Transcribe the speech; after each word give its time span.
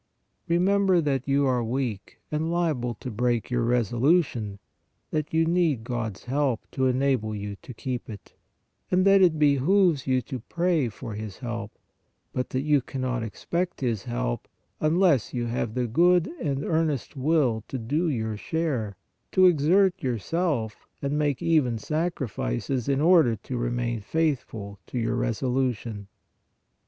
Remember 0.47 0.99
that 0.99 1.27
you 1.27 1.45
are 1.45 1.63
weak 1.63 2.17
and 2.31 2.49
liable 2.51 2.95
to 2.95 3.11
break 3.11 3.51
your 3.51 3.61
resolution, 3.61 4.57
that 5.11 5.31
you 5.31 5.45
need 5.45 5.83
God 5.83 6.15
s 6.15 6.23
help 6.23 6.61
to 6.71 6.87
enable 6.87 7.35
you 7.35 7.55
to 7.61 7.71
keep 7.71 8.09
it, 8.09 8.33
and 8.89 9.05
that 9.05 9.21
it 9.21 9.37
behooves 9.37 10.07
you 10.07 10.23
to 10.23 10.39
pray 10.39 10.89
for 10.89 11.13
His 11.13 11.37
help, 11.37 11.77
but 12.33 12.49
that 12.49 12.63
you 12.63 12.81
cannot 12.81 13.21
expect 13.21 13.81
His 13.81 14.05
help 14.05 14.47
unless 14.79 15.35
you 15.35 15.45
have 15.45 15.75
the 15.75 15.85
good 15.85 16.25
and 16.41 16.63
earnest 16.65 17.15
will 17.15 17.63
to 17.67 17.77
do 17.77 18.09
your 18.09 18.37
share, 18.37 18.95
to 19.33 19.45
exert 19.45 20.01
yourself 20.01 20.87
and 21.03 21.15
make 21.15 21.43
even 21.43 21.77
sacrifices 21.77 22.89
in 22.89 23.01
order 23.01 23.35
to 23.35 23.55
remain 23.55 24.01
faithful 24.01 24.79
to 24.87 24.97
your 24.97 25.15
reso 25.15 25.53
lution. 25.53 26.07